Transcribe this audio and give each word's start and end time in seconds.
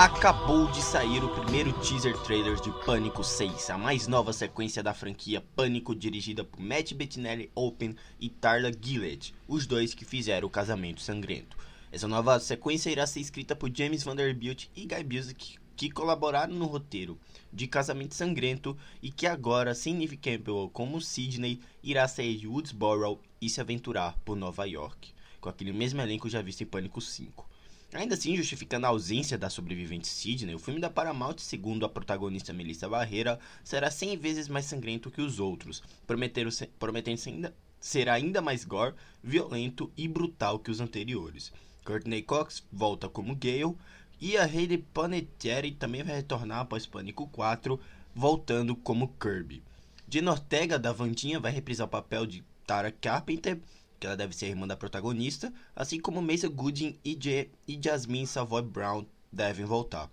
Acabou 0.00 0.70
de 0.70 0.80
sair 0.80 1.24
o 1.24 1.28
primeiro 1.28 1.72
teaser 1.80 2.16
trailer 2.18 2.60
de 2.60 2.70
Pânico 2.84 3.24
6, 3.24 3.68
a 3.68 3.76
mais 3.76 4.06
nova 4.06 4.32
sequência 4.32 4.80
da 4.80 4.94
franquia 4.94 5.44
Pânico, 5.56 5.92
dirigida 5.92 6.44
por 6.44 6.60
Matt 6.60 6.94
Bettinelli 6.94 7.50
Open 7.52 7.96
e 8.20 8.28
Tarla 8.28 8.70
Gillett, 8.70 9.34
os 9.48 9.66
dois 9.66 9.94
que 9.94 10.04
fizeram 10.04 10.46
o 10.46 10.50
Casamento 10.50 11.00
Sangrento. 11.00 11.56
Essa 11.90 12.06
nova 12.06 12.38
sequência 12.38 12.90
irá 12.90 13.08
ser 13.08 13.18
escrita 13.18 13.56
por 13.56 13.72
James 13.74 14.04
Vanderbilt 14.04 14.66
e 14.76 14.86
Guy 14.86 15.02
Busick, 15.02 15.58
que 15.74 15.90
colaboraram 15.90 16.54
no 16.54 16.66
roteiro 16.66 17.18
de 17.52 17.66
Casamento 17.66 18.14
Sangrento 18.14 18.78
e 19.02 19.10
que 19.10 19.26
agora, 19.26 19.72
Neve 19.84 20.16
Campbell 20.16 20.70
como 20.72 21.00
Sidney, 21.00 21.58
irá 21.82 22.06
sair 22.06 22.36
de 22.36 22.46
Woodsboro 22.46 23.20
e 23.40 23.50
se 23.50 23.60
aventurar 23.60 24.16
por 24.24 24.36
Nova 24.36 24.64
York, 24.64 25.12
com 25.40 25.48
aquele 25.48 25.72
mesmo 25.72 26.00
elenco 26.00 26.28
já 26.28 26.40
visto 26.40 26.60
em 26.60 26.66
Pânico 26.66 27.00
5. 27.00 27.47
Ainda 27.92 28.14
assim, 28.14 28.36
justificando 28.36 28.84
a 28.84 28.90
ausência 28.90 29.38
da 29.38 29.48
sobrevivente 29.48 30.06
Sidney, 30.06 30.54
o 30.54 30.58
filme 30.58 30.78
da 30.78 30.90
Paramount, 30.90 31.38
segundo 31.38 31.86
a 31.86 31.88
protagonista 31.88 32.52
Melissa 32.52 32.86
Barreira, 32.86 33.40
será 33.64 33.90
100 33.90 34.18
vezes 34.18 34.46
mais 34.46 34.66
sangrento 34.66 35.10
que 35.10 35.22
os 35.22 35.40
outros, 35.40 35.82
prometendo, 36.06 36.50
prometendo 36.78 37.18
ainda, 37.26 37.54
ser 37.80 38.10
ainda 38.10 38.42
mais 38.42 38.62
gore, 38.62 38.94
violento 39.24 39.90
e 39.96 40.06
brutal 40.06 40.58
que 40.58 40.70
os 40.70 40.80
anteriores. 40.80 41.50
Courtney 41.82 42.22
Cox 42.22 42.62
volta 42.70 43.08
como 43.08 43.34
Gale, 43.34 43.74
e 44.20 44.36
a 44.36 44.44
Hayley 44.44 44.78
Panettiere 44.92 45.70
também 45.70 46.02
vai 46.02 46.16
retornar 46.16 46.60
após 46.60 46.84
Pânico 46.84 47.26
4, 47.28 47.80
voltando 48.14 48.76
como 48.76 49.14
Kirby. 49.18 49.62
Jen 50.06 50.28
Ortega, 50.28 50.78
da 50.78 50.92
Vandinha, 50.92 51.40
vai 51.40 51.52
reprisar 51.52 51.86
o 51.86 51.90
papel 51.90 52.26
de 52.26 52.44
Tara 52.66 52.92
Carpenter, 52.92 53.58
que 53.98 54.06
ela 54.06 54.16
deve 54.16 54.34
ser 54.34 54.46
irmã 54.46 54.66
da 54.66 54.76
protagonista, 54.76 55.52
assim 55.74 56.00
como 56.00 56.22
Mesa 56.22 56.48
Gooding 56.48 56.98
e, 57.04 57.18
e 57.66 57.80
Jasmine 57.82 58.26
Savoy 58.26 58.62
Brown 58.62 59.04
devem 59.32 59.64
voltar. 59.64 60.10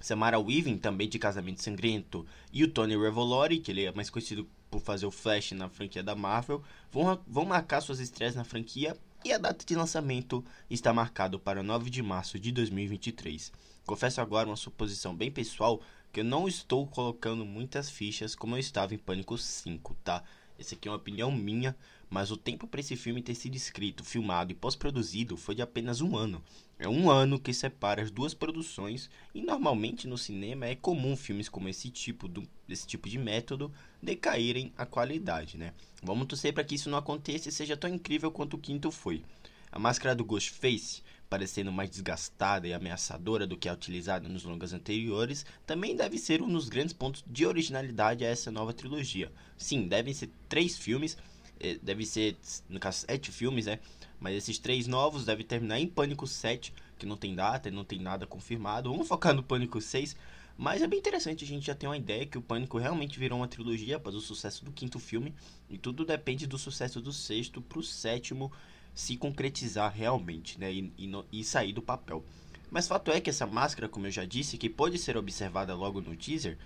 Samara 0.00 0.38
Weaving, 0.38 0.78
também 0.78 1.08
de 1.08 1.18
Casamento 1.18 1.62
Sangrento, 1.62 2.26
e 2.52 2.64
o 2.64 2.68
Tony 2.68 2.96
Revolori, 2.96 3.58
que 3.58 3.70
ele 3.70 3.84
é 3.84 3.92
mais 3.92 4.10
conhecido 4.10 4.48
por 4.70 4.80
fazer 4.80 5.06
o 5.06 5.10
Flash 5.10 5.52
na 5.52 5.68
franquia 5.68 6.02
da 6.02 6.14
Marvel, 6.14 6.62
vão, 6.90 7.20
vão 7.26 7.44
marcar 7.44 7.80
suas 7.80 8.00
estreias 8.00 8.34
na 8.34 8.42
franquia 8.42 8.96
e 9.24 9.32
a 9.32 9.38
data 9.38 9.64
de 9.64 9.76
lançamento 9.76 10.44
está 10.68 10.92
marcado 10.92 11.38
para 11.38 11.62
9 11.62 11.88
de 11.88 12.02
março 12.02 12.38
de 12.38 12.50
2023. 12.50 13.52
Confesso 13.86 14.20
agora 14.20 14.48
uma 14.48 14.56
suposição 14.56 15.14
bem 15.14 15.30
pessoal 15.30 15.80
que 16.12 16.20
eu 16.20 16.24
não 16.24 16.48
estou 16.48 16.86
colocando 16.86 17.44
muitas 17.44 17.88
fichas 17.88 18.34
como 18.34 18.56
eu 18.56 18.60
estava 18.60 18.94
em 18.94 18.98
Pânico 18.98 19.38
5, 19.38 19.94
tá? 20.02 20.24
Essa 20.62 20.76
aqui 20.76 20.86
é 20.86 20.90
uma 20.92 20.96
opinião 20.96 21.32
minha, 21.32 21.76
mas 22.08 22.30
o 22.30 22.36
tempo 22.36 22.68
para 22.68 22.78
esse 22.78 22.94
filme 22.94 23.20
ter 23.20 23.34
sido 23.34 23.56
escrito, 23.56 24.04
filmado 24.04 24.52
e 24.52 24.54
pós-produzido 24.54 25.36
foi 25.36 25.56
de 25.56 25.62
apenas 25.62 26.00
um 26.00 26.16
ano. 26.16 26.40
É 26.78 26.88
um 26.88 27.10
ano 27.10 27.36
que 27.36 27.52
separa 27.52 28.00
as 28.00 28.12
duas 28.12 28.32
produções 28.32 29.10
e 29.34 29.42
normalmente 29.42 30.06
no 30.06 30.16
cinema 30.16 30.66
é 30.66 30.76
comum 30.76 31.16
filmes 31.16 31.48
como 31.48 31.68
esse 31.68 31.90
tipo, 31.90 32.28
do, 32.28 32.48
esse 32.68 32.86
tipo 32.86 33.08
de 33.08 33.18
método 33.18 33.72
decaírem 34.00 34.72
a 34.78 34.86
qualidade, 34.86 35.58
né? 35.58 35.74
Vamos 36.00 36.28
torcer 36.28 36.54
para 36.54 36.62
que 36.62 36.76
isso 36.76 36.88
não 36.88 36.98
aconteça 36.98 37.48
e 37.48 37.52
seja 37.52 37.76
tão 37.76 37.90
incrível 37.90 38.30
quanto 38.30 38.54
o 38.54 38.60
quinto 38.60 38.92
foi. 38.92 39.24
A 39.72 39.80
máscara 39.80 40.14
do 40.14 40.24
Ghostface, 40.24 41.02
parecendo 41.32 41.72
mais 41.72 41.88
desgastada 41.88 42.68
e 42.68 42.74
ameaçadora 42.74 43.46
do 43.46 43.56
que 43.56 43.66
a 43.66 43.72
utilizada 43.72 44.28
nos 44.28 44.44
longas 44.44 44.74
anteriores, 44.74 45.46
também 45.64 45.96
deve 45.96 46.18
ser 46.18 46.42
um 46.42 46.52
dos 46.52 46.68
grandes 46.68 46.92
pontos 46.92 47.24
de 47.26 47.46
originalidade 47.46 48.22
a 48.22 48.28
essa 48.28 48.50
nova 48.50 48.74
trilogia. 48.74 49.32
Sim, 49.56 49.88
devem 49.88 50.12
ser 50.12 50.28
três 50.46 50.76
filmes 50.76 51.16
é, 51.58 51.78
deve 51.82 52.04
ser, 52.04 52.36
no 52.68 52.78
caso, 52.78 53.06
sete 53.06 53.30
filmes, 53.32 53.64
né? 53.64 53.78
Mas 54.20 54.36
esses 54.36 54.58
três 54.58 54.86
novos 54.86 55.24
devem 55.24 55.46
terminar 55.46 55.78
em 55.78 55.86
Pânico 55.86 56.26
7, 56.26 56.74
que 56.98 57.06
não 57.06 57.16
tem 57.16 57.34
data, 57.34 57.70
não 57.70 57.84
tem 57.84 57.98
nada 57.98 58.26
confirmado. 58.26 58.90
Vamos 58.90 59.08
focar 59.08 59.32
no 59.32 59.42
Pânico 59.42 59.80
6. 59.80 60.16
Mas 60.58 60.82
é 60.82 60.86
bem 60.86 60.98
interessante 60.98 61.44
a 61.44 61.46
gente 61.46 61.66
já 61.66 61.74
ter 61.74 61.86
uma 61.86 61.96
ideia 61.96 62.26
que 62.26 62.36
o 62.36 62.42
Pânico 62.42 62.78
realmente 62.78 63.18
virou 63.18 63.38
uma 63.38 63.48
trilogia 63.48 63.96
após 63.96 64.14
o 64.14 64.20
sucesso 64.20 64.64
do 64.64 64.72
quinto 64.72 64.98
filme. 64.98 65.34
E 65.70 65.78
tudo 65.78 66.04
depende 66.04 66.46
do 66.46 66.58
sucesso 66.58 67.00
do 67.00 67.12
sexto 67.12 67.62
pro 67.62 67.82
sétimo 67.82 68.52
se 68.94 69.16
concretizar 69.16 69.92
realmente, 69.92 70.58
né? 70.58 70.72
E, 70.72 70.92
e, 70.98 71.06
no, 71.06 71.24
e 71.32 71.42
sair 71.44 71.72
do 71.72 71.82
papel. 71.82 72.24
Mas 72.70 72.88
fato 72.88 73.10
é 73.10 73.20
que 73.20 73.30
essa 73.30 73.46
máscara, 73.46 73.88
como 73.88 74.06
eu 74.06 74.10
já 74.10 74.24
disse, 74.24 74.56
que 74.56 74.68
pode 74.68 74.98
ser 74.98 75.16
observada 75.16 75.74
logo 75.74 76.00
no 76.00 76.16
teaser, 76.16 76.56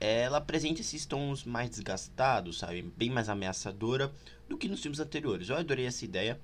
ela 0.00 0.38
apresenta 0.38 0.80
esses 0.80 1.06
tons 1.06 1.44
mais 1.44 1.70
desgastados, 1.70 2.58
sabe? 2.58 2.82
Bem 2.96 3.10
mais 3.10 3.28
ameaçadora 3.28 4.12
do 4.48 4.58
que 4.58 4.68
nos 4.68 4.80
filmes 4.80 4.98
anteriores. 4.98 5.48
Eu 5.48 5.56
adorei 5.56 5.86
essa 5.86 6.04
ideia. 6.04 6.40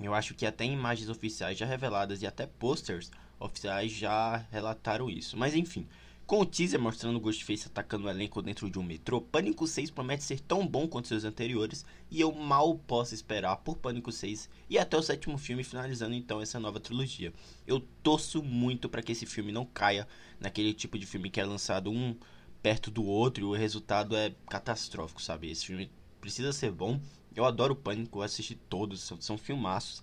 Eu 0.00 0.14
acho 0.14 0.34
que 0.34 0.46
até 0.46 0.64
imagens 0.64 1.10
oficiais 1.10 1.58
já 1.58 1.66
reveladas 1.66 2.22
e 2.22 2.26
até 2.26 2.46
posters 2.46 3.10
oficiais 3.38 3.92
já 3.92 4.38
relataram 4.50 5.10
isso. 5.10 5.36
Mas 5.36 5.54
enfim, 5.54 5.86
com 6.26 6.40
o 6.40 6.46
teaser 6.46 6.80
mostrando 6.80 7.16
o 7.16 7.20
Ghostface 7.20 7.66
atacando 7.66 8.06
o 8.06 8.10
elenco 8.10 8.40
dentro 8.40 8.70
de 8.70 8.78
um 8.78 8.82
metrô, 8.82 9.20
Pânico 9.20 9.66
6 9.66 9.90
promete 9.90 10.24
ser 10.24 10.40
tão 10.40 10.66
bom 10.66 10.88
quanto 10.88 11.08
seus 11.08 11.24
anteriores 11.24 11.84
e 12.10 12.20
eu 12.20 12.32
mal 12.32 12.78
posso 12.78 13.14
esperar 13.14 13.56
por 13.56 13.76
Pânico 13.76 14.10
6 14.10 14.48
e 14.70 14.78
até 14.78 14.96
o 14.96 15.02
sétimo 15.02 15.36
filme 15.36 15.64
finalizando 15.64 16.14
então 16.14 16.40
essa 16.40 16.58
nova 16.58 16.80
trilogia. 16.80 17.32
Eu 17.66 17.80
torço 18.02 18.42
muito 18.42 18.88
para 18.88 19.02
que 19.02 19.12
esse 19.12 19.26
filme 19.26 19.52
não 19.52 19.66
caia 19.66 20.08
naquele 20.40 20.72
tipo 20.72 20.98
de 20.98 21.06
filme 21.06 21.28
que 21.28 21.40
é 21.40 21.44
lançado 21.44 21.90
um 21.90 22.16
perto 22.62 22.90
do 22.90 23.04
outro 23.04 23.42
e 23.42 23.46
o 23.46 23.52
resultado 23.52 24.16
é 24.16 24.34
catastrófico, 24.48 25.20
sabe? 25.20 25.50
Esse 25.50 25.66
filme 25.66 25.90
precisa 26.20 26.52
ser 26.52 26.70
bom. 26.70 27.00
Eu 27.34 27.44
adoro 27.44 27.74
Pânico, 27.74 28.20
eu 28.20 28.22
assisti 28.22 28.54
todos, 28.54 29.02
são, 29.02 29.20
são 29.20 29.36
filmaços. 29.36 30.02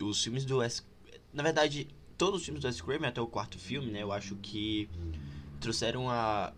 Os 0.00 0.22
filmes 0.22 0.44
do 0.44 0.58
Wes... 0.58 0.84
Na 1.32 1.42
verdade, 1.42 1.88
todos 2.16 2.40
os 2.40 2.44
filmes 2.44 2.62
do 2.62 2.84
Craven 2.84 3.08
até 3.08 3.20
o 3.20 3.26
quarto 3.26 3.58
filme, 3.58 3.90
né? 3.90 4.02
Eu 4.02 4.12
acho 4.12 4.36
que 4.36 4.88
trouxeram 5.60 6.10
a... 6.10 6.52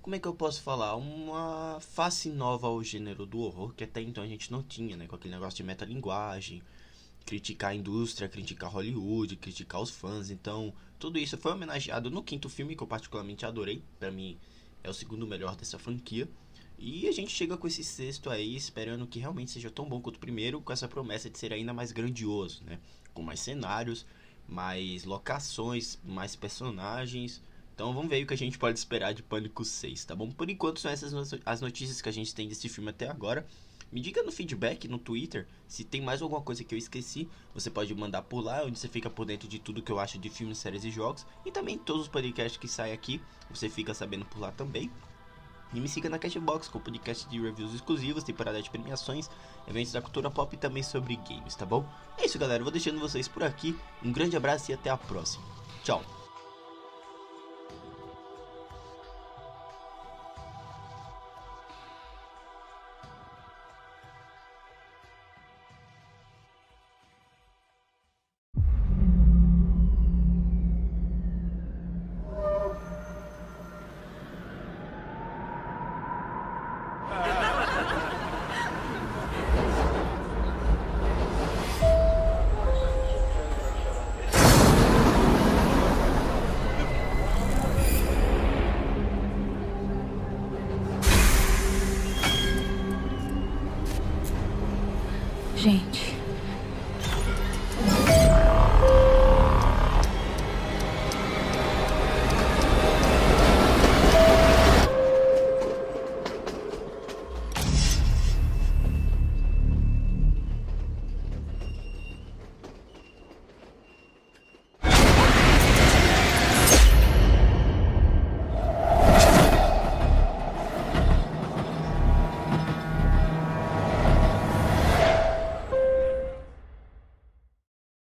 Como 0.00 0.16
é 0.16 0.18
que 0.18 0.26
eu 0.26 0.34
posso 0.34 0.62
falar? 0.62 0.96
Uma 0.96 1.78
face 1.80 2.30
nova 2.30 2.66
ao 2.66 2.82
gênero 2.82 3.26
do 3.26 3.40
horror, 3.40 3.74
que 3.74 3.84
até 3.84 4.00
então 4.00 4.24
a 4.24 4.26
gente 4.26 4.50
não 4.50 4.62
tinha, 4.62 4.96
né? 4.96 5.06
Com 5.06 5.16
aquele 5.16 5.34
negócio 5.34 5.56
de 5.58 5.62
metalinguagem, 5.62 6.62
criticar 7.26 7.72
a 7.72 7.74
indústria, 7.74 8.28
criticar 8.28 8.70
Hollywood, 8.70 9.36
criticar 9.36 9.82
os 9.82 9.90
fãs. 9.90 10.30
Então, 10.30 10.72
tudo 10.98 11.18
isso 11.18 11.36
foi 11.36 11.52
homenageado 11.52 12.10
no 12.10 12.22
quinto 12.22 12.48
filme, 12.48 12.74
que 12.74 12.82
eu 12.82 12.86
particularmente 12.86 13.44
adorei. 13.44 13.82
Para 13.98 14.10
mim, 14.10 14.38
é 14.82 14.88
o 14.88 14.94
segundo 14.94 15.26
melhor 15.26 15.54
dessa 15.54 15.78
franquia. 15.78 16.28
E 16.78 17.08
a 17.08 17.12
gente 17.12 17.32
chega 17.32 17.56
com 17.56 17.66
esse 17.66 17.82
sexto 17.82 18.30
aí, 18.30 18.54
esperando 18.54 19.06
que 19.06 19.18
realmente 19.18 19.50
seja 19.50 19.68
tão 19.68 19.86
bom 19.88 20.00
quanto 20.00 20.16
o 20.16 20.20
primeiro, 20.20 20.60
com 20.60 20.72
essa 20.72 20.88
promessa 20.88 21.28
de 21.28 21.36
ser 21.36 21.52
ainda 21.52 21.74
mais 21.74 21.90
grandioso, 21.92 22.62
né? 22.64 22.78
Com 23.12 23.20
mais 23.20 23.40
cenários, 23.40 24.06
mais 24.48 25.04
locações, 25.04 25.98
mais 26.02 26.34
personagens. 26.34 27.42
Então 27.74 27.92
vamos 27.92 28.08
ver 28.08 28.24
o 28.24 28.26
que 28.26 28.34
a 28.34 28.36
gente 28.36 28.58
pode 28.58 28.78
esperar 28.78 29.12
de 29.12 29.22
Pânico 29.22 29.64
6, 29.64 30.04
tá 30.06 30.16
bom? 30.16 30.30
Por 30.30 30.50
enquanto 30.50 30.80
são 30.80 30.90
essas 30.90 31.12
as 31.44 31.60
notícias 31.60 32.00
que 32.00 32.08
a 32.08 32.12
gente 32.12 32.34
tem 32.34 32.48
desse 32.48 32.68
filme 32.68 32.90
até 32.90 33.08
agora. 33.08 33.46
Me 33.90 34.00
diga 34.00 34.22
no 34.22 34.30
feedback, 34.30 34.86
no 34.86 34.98
Twitter, 34.98 35.46
se 35.66 35.82
tem 35.82 36.02
mais 36.02 36.20
alguma 36.20 36.42
coisa 36.42 36.62
que 36.62 36.74
eu 36.74 36.78
esqueci. 36.78 37.26
Você 37.54 37.70
pode 37.70 37.94
mandar 37.94 38.22
por 38.22 38.40
lá, 38.40 38.62
onde 38.64 38.78
você 38.78 38.88
fica 38.88 39.08
por 39.08 39.24
dentro 39.24 39.48
de 39.48 39.58
tudo 39.58 39.82
que 39.82 39.90
eu 39.90 39.98
acho 39.98 40.18
de 40.18 40.28
filmes, 40.28 40.58
séries 40.58 40.84
e 40.84 40.90
jogos. 40.90 41.24
E 41.46 41.50
também 41.50 41.78
todos 41.78 42.02
os 42.02 42.08
podcasts 42.08 42.58
que 42.58 42.68
saem 42.68 42.92
aqui, 42.92 43.20
você 43.48 43.68
fica 43.68 43.94
sabendo 43.94 44.26
por 44.26 44.40
lá 44.40 44.52
também. 44.52 44.90
E 45.72 45.80
me 45.80 45.88
siga 45.88 46.08
na 46.08 46.18
Cashbox 46.18 46.68
com 46.68 46.80
podcast 46.80 47.28
de 47.28 47.40
reviews 47.40 47.74
exclusivos, 47.74 48.24
temporada 48.24 48.62
de 48.62 48.70
premiações, 48.70 49.28
eventos 49.66 49.92
da 49.92 50.00
cultura 50.00 50.30
pop 50.30 50.54
e 50.54 50.58
também 50.58 50.82
sobre 50.82 51.16
games, 51.16 51.54
tá 51.54 51.66
bom? 51.66 51.84
É 52.16 52.24
isso, 52.24 52.38
galera. 52.38 52.62
vou 52.62 52.72
deixando 52.72 52.98
vocês 52.98 53.28
por 53.28 53.42
aqui. 53.42 53.76
Um 54.02 54.10
grande 54.12 54.36
abraço 54.36 54.70
e 54.70 54.74
até 54.74 54.90
a 54.90 54.96
próxima. 54.96 55.44
Tchau. 55.84 56.17
Gente. 95.58 96.07